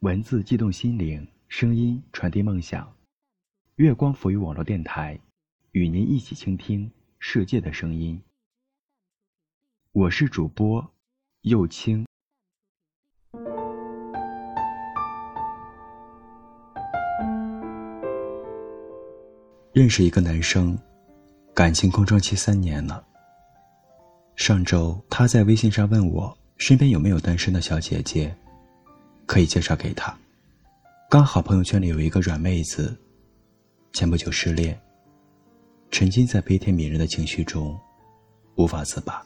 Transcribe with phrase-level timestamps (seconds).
[0.00, 2.92] 文字激动心灵，声音传递梦想。
[3.76, 5.18] 月光浮于网络电台，
[5.70, 8.20] 与您一起倾听世界的声音。
[9.92, 10.92] 我是主播
[11.42, 12.04] 右青。
[19.72, 20.78] 认识一个男生，
[21.54, 23.02] 感情空窗期三年了。
[24.36, 28.36] 上周他在微信上问我，身边有没有单身的小姐姐，
[29.26, 30.16] 可以介绍给他。
[31.10, 32.96] 刚好朋友圈里有一个软妹子，
[33.92, 34.80] 前不久失恋，
[35.90, 37.78] 沉浸在悲天悯人的情绪中，
[38.56, 39.24] 无法自拔。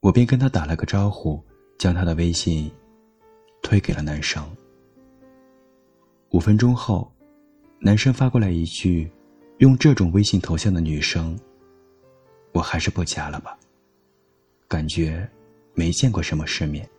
[0.00, 1.42] 我便跟他打了个招呼，
[1.78, 2.70] 将他的微信
[3.62, 4.44] 推给了男生。
[6.30, 7.10] 五分钟后。
[7.80, 9.08] 男生发过来一句
[9.58, 11.38] ：“用这种微信头像的女生，
[12.50, 13.56] 我还是不加了吧。
[14.66, 15.24] 感觉
[15.74, 16.90] 没见过什么世面。”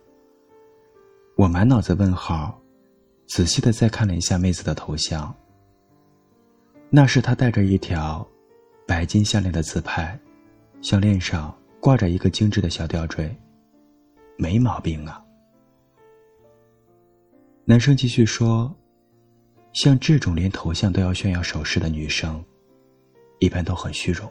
[1.40, 2.60] 我满脑子问号，
[3.26, 5.34] 仔细的再看了一下妹子的头像。
[6.90, 8.28] 那是她戴着一条
[8.86, 10.20] 白金项链的自拍，
[10.82, 13.34] 项链上挂着一个精致的小吊坠，
[14.36, 15.24] 没毛病啊。
[17.64, 18.70] 男生继续说。
[19.72, 22.44] 像这种连头像都要炫耀首饰的女生，
[23.38, 24.30] 一般都很虚荣。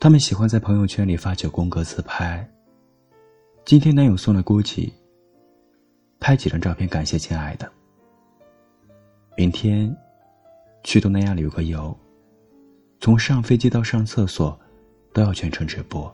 [0.00, 2.50] 他们喜欢在朋友圈里发九宫格自拍。
[3.68, 4.90] 今天男友送了 GUCCI，
[6.18, 7.70] 拍几张照片感谢亲爱的。
[9.36, 9.94] 明天
[10.84, 11.94] 去东南亚旅个游，
[12.98, 14.58] 从上飞机到上厕所
[15.12, 16.10] 都要全程直播。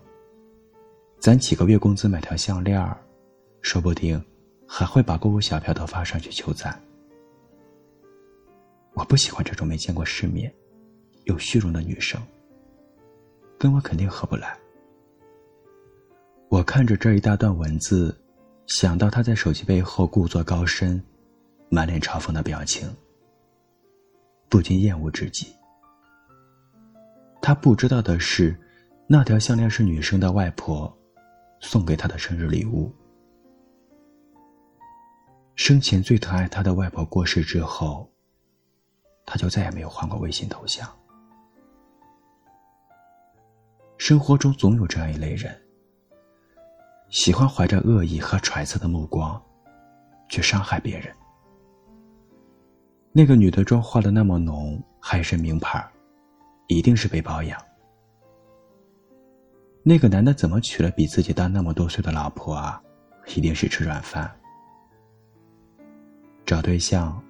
[1.20, 2.98] 攒几个月工资买条项链儿，
[3.62, 4.20] 说不定。
[4.66, 6.76] 还会把购物小票都发上去求赞。
[8.94, 10.52] 我不喜欢这种没见过世面、
[11.26, 12.20] 又虚荣的女生，
[13.56, 14.58] 跟我肯定合不来。
[16.48, 18.16] 我看着这一大段文字，
[18.66, 21.02] 想到他在手机背后故作高深、
[21.68, 22.88] 满脸嘲讽的表情，
[24.48, 25.48] 不禁厌恶至极。
[27.42, 28.56] 他不知道的是，
[29.06, 30.96] 那条项链是女生的外婆
[31.60, 32.94] 送给他的生日礼物。
[35.56, 38.08] 生前最疼爱他的外婆过世之后，
[39.26, 40.88] 他就再也没有换过微信头像。
[43.98, 45.56] 生活中总有这样一类人，
[47.14, 49.40] 喜欢怀着恶意和揣测的目光，
[50.28, 51.14] 去伤害别人。
[53.12, 55.88] 那个女的妆化的那么浓，还一身名牌，
[56.66, 57.56] 一定是被包养。
[59.84, 62.82] 那个男的怎么娶了比自己大那么多岁的老婆啊？
[63.36, 64.28] 一定是吃软饭。
[66.44, 67.22] 找对象，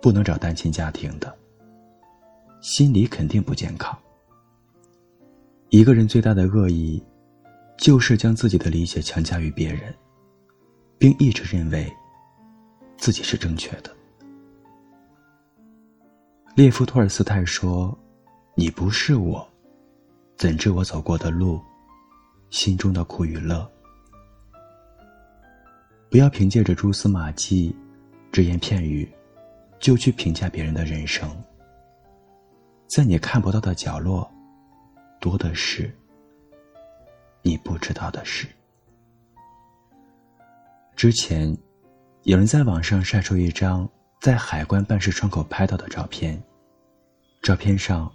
[0.00, 1.36] 不能找单亲家庭的，
[2.62, 3.94] 心理肯定不健康。
[5.68, 7.04] 一个人最大的恶意，
[7.78, 9.94] 就是将自己的理解强加于别人，
[10.98, 11.90] 并一直认为
[12.96, 13.96] 自己是正确的。
[16.54, 17.96] 列夫·托尔斯泰说
[18.56, 19.48] ：“你不是我，
[20.36, 21.60] 怎知我走过的路，
[22.50, 23.70] 心中的苦与乐？
[26.10, 27.74] 不要凭借着蛛丝马迹。”
[28.30, 29.10] 只言片语，
[29.80, 31.26] 就去评价别人的人生。
[32.86, 34.30] 在你看不到的角落，
[35.18, 35.90] 多的是
[37.48, 38.46] 你不知道的事。
[40.94, 41.56] 之前，
[42.24, 43.88] 有人在网上晒出一张
[44.20, 46.38] 在海关办事窗口拍到的照片，
[47.40, 48.12] 照片上，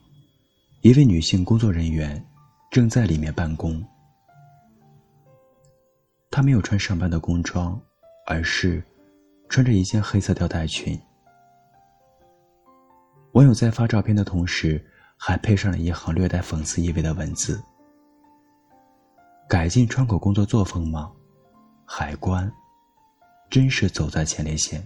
[0.82, 2.24] 一位女性工作人员
[2.70, 3.84] 正在里面办公。
[6.30, 7.82] 她没有穿上班的工装，
[8.28, 8.84] 而是。
[9.50, 11.00] 穿着一件黑色吊带裙，
[13.34, 14.84] 网友在发照片的同时，
[15.16, 17.62] 还配上了一行略带讽刺意味的文字
[19.54, 21.12] ：“改进窗口工作作风吗？
[21.86, 22.52] 海关
[23.52, 24.84] 真是走在前列线。”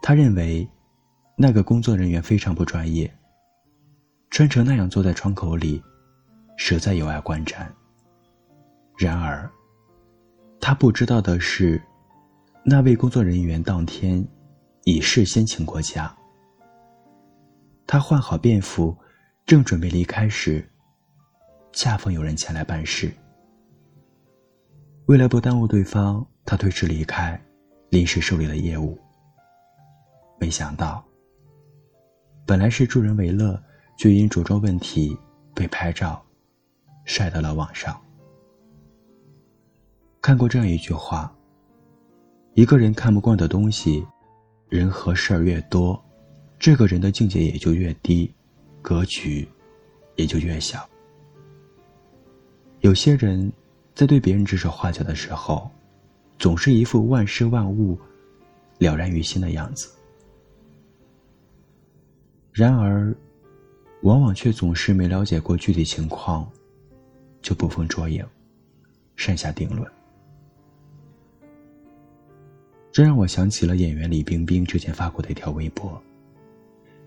[0.00, 0.64] 他认为，
[1.36, 3.12] 那个工作人员非常不专业，
[4.30, 5.82] 穿成那样坐在窗口里，
[6.56, 7.66] 实在有碍观瞻。
[8.96, 9.50] 然而，
[10.60, 11.82] 他不知道的是。
[12.64, 14.24] 那位工作人员当天
[14.84, 16.16] 已事先请过假。
[17.84, 18.96] 他换好便服，
[19.44, 20.70] 正准备离开时，
[21.72, 23.12] 恰逢有人前来办事。
[25.12, 27.38] 为了不耽误对方，他推迟离开，
[27.90, 28.98] 临时受理了业务。
[30.40, 31.04] 没想到，
[32.46, 33.62] 本来是助人为乐，
[33.98, 35.14] 却因着装问题
[35.54, 36.24] 被拍照
[37.04, 37.94] 晒到了网上。
[40.22, 41.30] 看过这样一句话。
[42.54, 44.02] 一个人看不惯的东西，
[44.70, 46.02] 人和事儿越多，
[46.58, 48.32] 这个人的境界也就越低，
[48.80, 49.46] 格局
[50.16, 50.88] 也就越小。
[52.80, 53.52] 有些人，
[54.02, 55.70] 在对别人指手画脚的时候，
[56.36, 57.96] 总是一副万事万物
[58.78, 59.92] 了然于心的样子。
[62.52, 63.16] 然而，
[64.02, 66.50] 往往却总是没了解过具体情况，
[67.40, 68.26] 就捕风捉影，
[69.14, 69.88] 擅下定论。
[72.90, 76.02] 这让我想起了演员李冰冰之前发过的一条微博：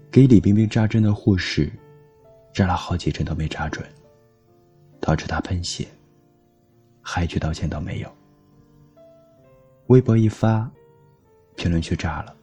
[0.09, 1.69] 给李冰冰扎针的护士，
[2.53, 3.85] 扎了好几针都没扎准，
[5.01, 5.85] 导致她喷血，
[7.07, 8.11] 还去道歉都没有。
[9.87, 10.67] 微博一发，
[11.55, 12.35] 评论区炸了。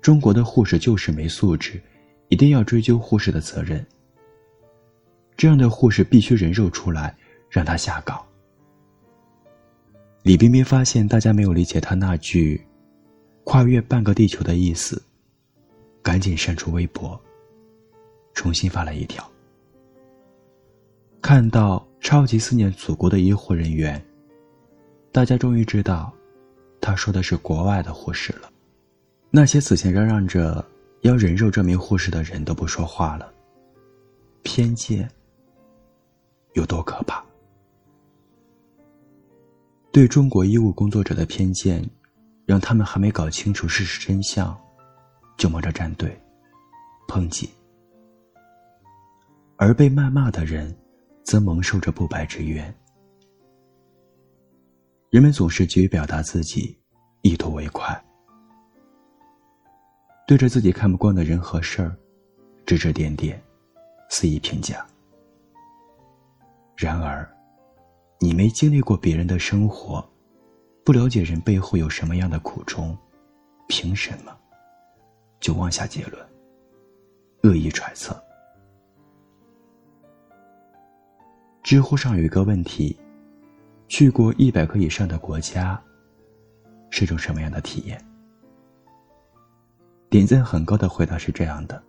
[0.00, 1.80] 中国的护士就是没素质，
[2.28, 3.86] 一定要追究护士的责任。
[5.36, 7.14] 这样的护士必须人肉出来，
[7.50, 8.24] 让他下岗。
[10.22, 12.60] 李冰冰发现大家没有理解他那句
[13.44, 15.00] “跨越半个地球”的意思，
[16.02, 17.20] 赶紧删除微博，
[18.32, 19.24] 重新发了一条。
[21.22, 24.02] 看到超级思念祖国的医护人员，
[25.12, 26.12] 大家终于知道，
[26.80, 28.50] 他说的是国外的护士了。
[29.30, 30.64] 那些此前嚷嚷着
[31.02, 33.32] 要人肉这名护士的人都不说话了。
[34.42, 35.06] 偏见
[36.54, 37.22] 有多可怕？
[39.92, 41.84] 对中国医务工作者的偏见，
[42.46, 44.56] 让他们还没搞清楚事实真相，
[45.36, 46.18] 就忙着站队、
[47.08, 47.48] 抨击；
[49.56, 50.74] 而被谩骂的人，
[51.28, 52.74] 则蒙受着不白之冤。
[55.10, 56.74] 人们总是急于表达自己，
[57.20, 58.02] 一图为快。
[60.26, 61.94] 对着自己看不惯的人和事儿，
[62.64, 63.38] 指指点点，
[64.08, 64.86] 肆意评价。
[66.74, 67.30] 然而，
[68.18, 70.02] 你没经历过别人的生活，
[70.82, 72.96] 不了解人背后有什么样的苦衷，
[73.68, 74.34] 凭什么
[75.40, 76.26] 就妄下结论、
[77.42, 78.18] 恶意揣测？
[81.62, 82.98] 知乎上有一个问题：
[83.88, 85.80] 去过一百个以上的国家，
[86.90, 88.02] 是种什么样的体验？
[90.08, 91.82] 点赞很高的回答是这样的：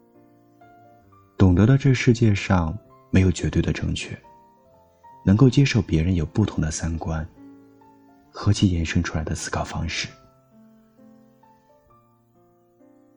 [1.37, 2.77] 懂得了这世界上
[3.09, 4.17] 没有绝对的正确，
[5.23, 7.25] 能够接受别人有不同的三观
[8.29, 10.09] 和其衍生出来的思考方式。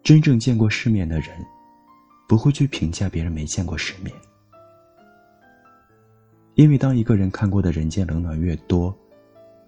[0.05, 1.37] 真正见过世面的人，
[2.29, 4.15] 不会去评价别人没见过世面，
[6.55, 8.95] 因为当一个人看过的人间冷暖越多，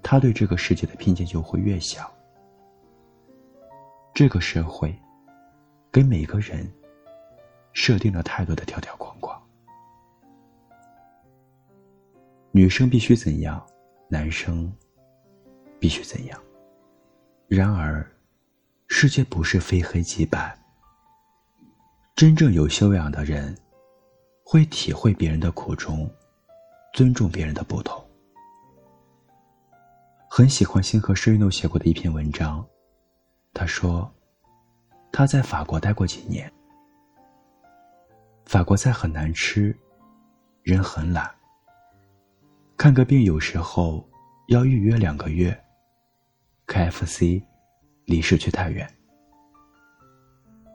[0.02, 2.12] 他对这个世界的偏见就会越小。
[4.12, 4.94] 这个社会。
[5.94, 6.68] 给每个人
[7.72, 9.40] 设定了太多的条条框框。
[12.50, 13.64] 女生必须怎样，
[14.08, 14.72] 男生
[15.78, 16.42] 必须怎样。
[17.46, 18.04] 然而，
[18.88, 20.58] 世界不是非黑即白。
[22.16, 23.56] 真正有修养的人，
[24.44, 26.10] 会体会别人的苦衷，
[26.94, 28.02] 尊重别人的不同。
[30.30, 32.64] 很喜欢星河诗运动写过的一篇文章，
[33.52, 34.10] 他说。
[35.16, 36.52] 他在法国待过几年。
[38.46, 39.76] 法国菜很难吃，
[40.62, 41.32] 人很懒。
[42.76, 44.04] 看个病有时候
[44.48, 45.56] 要预约两个月。
[46.66, 47.40] KFC
[48.06, 48.92] 离市区太远，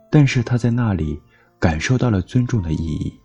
[0.09, 1.21] 但是他在那里
[1.59, 3.18] 感受到了尊重的意义。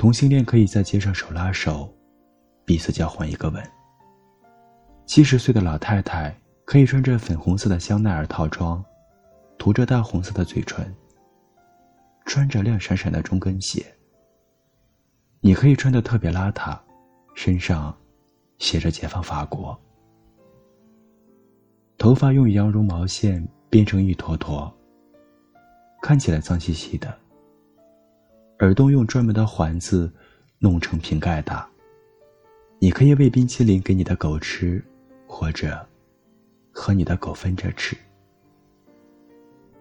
[0.00, 1.94] 同性恋可以在街上手拉手，
[2.64, 3.62] 彼此交换一个吻。
[5.04, 6.34] 七十岁的老太太。
[6.64, 8.82] 可以穿着粉红色的香奈儿套装，
[9.58, 10.94] 涂着大红色的嘴唇，
[12.24, 13.84] 穿着亮闪闪的中跟鞋。
[15.40, 16.78] 你可以穿的特别邋遢，
[17.34, 17.92] 身上
[18.58, 19.76] 写着“解放法国”，
[21.98, 24.72] 头发用羊绒毛线编成一坨坨，
[26.00, 27.19] 看起来脏兮兮的。
[28.60, 30.10] 耳洞用专门的环子
[30.58, 31.66] 弄成瓶盖的。
[32.78, 34.82] 你可以喂冰淇淋给你的狗吃，
[35.26, 35.86] 或者。
[36.72, 37.96] 和你的狗分着吃，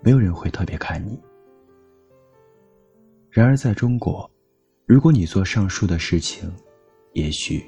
[0.01, 1.17] 没有人会特别看你。
[3.29, 4.29] 然而，在中国，
[4.87, 6.51] 如果你做上述的事情，
[7.13, 7.63] 也许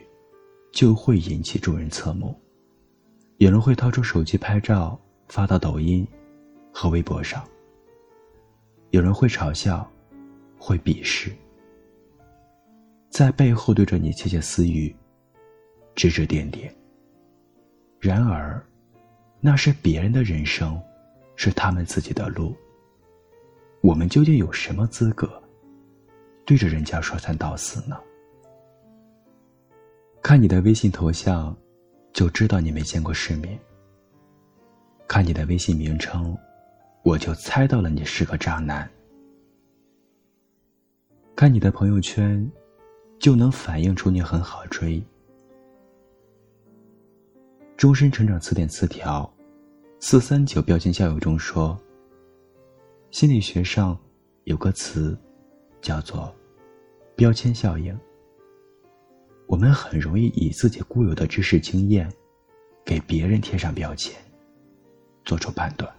[0.74, 2.36] 就会引起众人侧目。
[3.38, 5.00] 有人会掏出手机拍照
[5.30, 6.06] 发到抖音
[6.74, 7.48] 和微博上，
[8.90, 9.90] 有人会嘲笑，
[10.64, 11.36] 会鄙视，
[13.10, 14.96] 在背后对着你窃窃私语，
[15.96, 16.72] 指指点点。
[18.00, 18.64] 然而，
[19.40, 20.80] 那是别人的人生，
[21.36, 22.56] 是他们自己的路。
[23.82, 25.42] 我们究竟有什么资格
[26.46, 28.00] 对着人家说三道四呢？
[30.22, 31.58] 看你的微信头像，
[32.14, 33.58] 就知道你没见过世面；
[35.08, 36.38] 看你的微信名称，
[37.02, 38.88] 我就猜到了你是个渣男；
[41.42, 42.48] 看你的朋友圈，
[43.18, 45.04] 就能反映出你很好追。
[47.76, 49.28] 终身成长词典词条
[50.00, 51.76] 四三九标签效应中说，
[53.10, 54.00] 心理学上
[54.44, 55.18] 有个词
[55.82, 56.32] 叫做
[57.16, 58.00] 标签效应。
[59.48, 62.08] 我们很容易以自己固有的知识经验，
[62.86, 64.16] 给别人贴上标签，
[65.26, 65.92] 做出判断。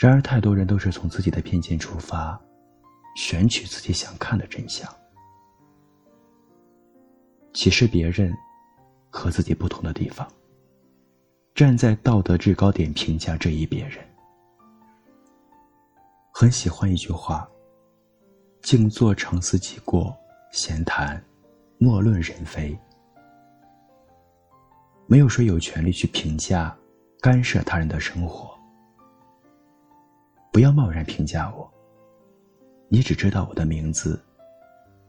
[0.00, 2.40] 然而，太多人都是从自己的偏见出发，
[3.16, 4.88] 选取自己想看的真相，
[7.52, 8.32] 歧视别人
[9.10, 10.24] 和自己不同的地方，
[11.52, 13.98] 站在道德制高点评价这一别人。
[16.32, 17.48] 很喜欢一句话。
[18.62, 20.14] 静坐常思己过，
[20.52, 21.20] 闲谈，
[21.78, 22.76] 莫论人非。
[25.06, 26.76] 没有谁有权利去评价、
[27.20, 28.57] 干涉他人的生活。
[30.50, 31.70] 不要贸然评价我。
[32.88, 34.20] 你只知道我的名字，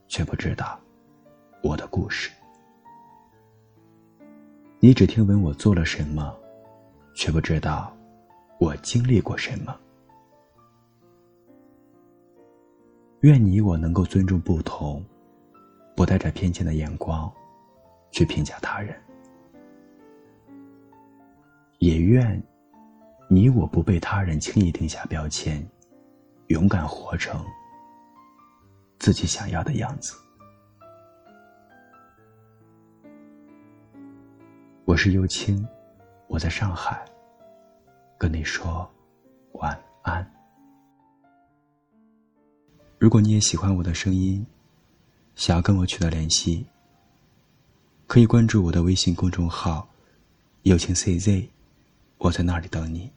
[0.08, 0.80] 却不知道
[1.64, 2.30] 我的故事。
[4.80, 6.36] 你只听闻我做了什么，
[7.16, 7.96] 却不知道
[8.60, 9.78] 我经历过什么。
[13.22, 15.04] 愿你我能够尊重不同，
[15.96, 17.30] 不带着偏见的眼光
[18.12, 18.96] 去评价他人，
[21.80, 22.42] 也愿
[23.32, 25.64] 你我不被他人轻易定下标签，
[26.48, 27.46] 勇敢活成
[28.98, 30.18] 自己想要的样子。
[34.84, 35.64] 我是幽青，
[36.26, 37.06] 我在上海，
[38.18, 38.90] 跟你说
[39.52, 40.28] 晚安。
[42.98, 44.44] 如果你也喜欢我的声音，
[45.36, 46.66] 想要跟我取得联系，
[48.08, 49.88] 可以关注我的微信公众号
[50.66, 51.48] “友情 CZ”，
[52.18, 53.08] 我在那里等你。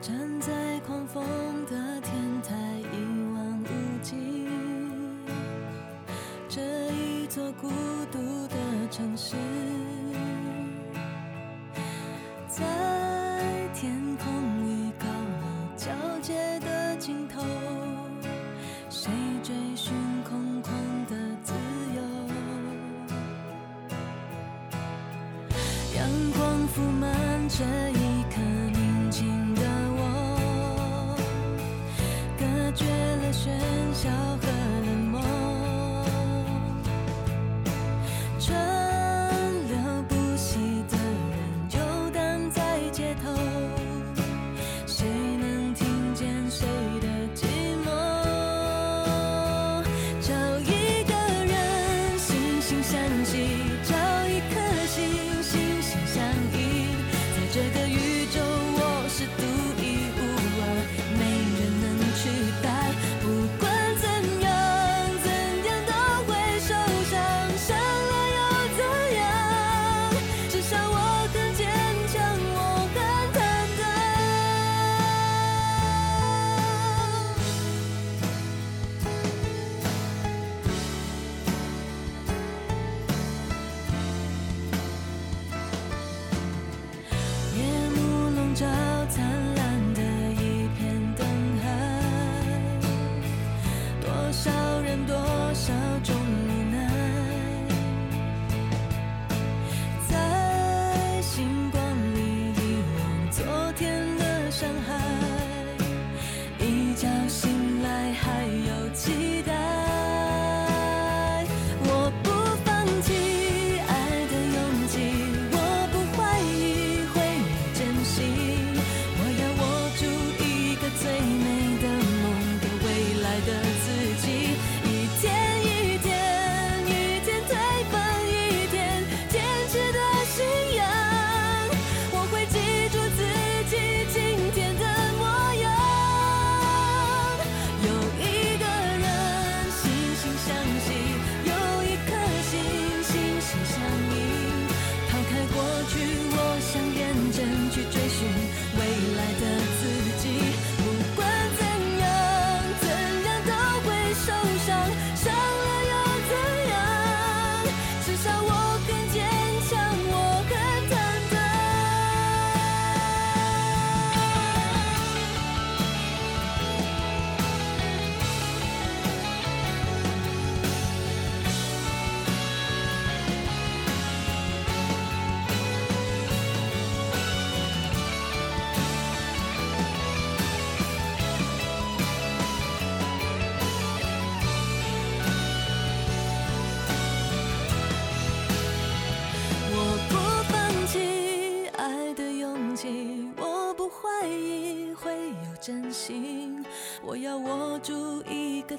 [0.00, 1.22] 站在狂风
[1.66, 2.56] 的天台。
[2.92, 2.96] 一
[3.34, 3.66] 望无
[4.02, 4.16] 际，
[6.48, 6.60] 这
[6.92, 7.68] 一座孤
[8.10, 8.56] 独的
[8.90, 9.36] 城市，
[12.48, 12.64] 在
[13.74, 14.26] 天空
[14.66, 15.90] 与高楼交
[16.22, 17.42] 界的尽头，
[18.88, 19.10] 谁
[19.42, 19.92] 追寻
[20.28, 20.70] 空旷
[21.10, 21.52] 的自
[21.94, 22.00] 由？
[25.94, 28.40] 阳光铺满这一刻
[28.72, 29.49] 宁静
[32.72, 33.48] 绝了喧
[33.94, 34.30] 嚣。
[34.40, 34.46] 和
[34.86, 34.99] 冷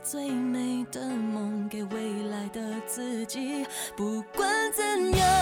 [0.04, 3.66] 最美的梦给未来的自己。
[3.96, 5.41] 不管怎样